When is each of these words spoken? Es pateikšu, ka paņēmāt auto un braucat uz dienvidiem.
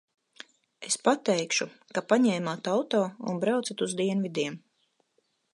Es 0.87 0.95
pateikšu, 1.07 1.67
ka 1.97 2.03
paņēmāt 2.13 2.71
auto 2.73 3.05
un 3.33 3.41
braucat 3.45 3.87
uz 3.89 3.97
dienvidiem. 4.01 4.63